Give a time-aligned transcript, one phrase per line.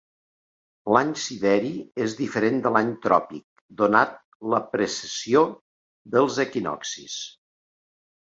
[0.93, 1.73] L'any sideri
[2.05, 3.45] és diferent de l'any tròpic
[3.81, 4.17] donat
[4.53, 5.45] la precessió
[6.17, 7.19] dels equinoccis.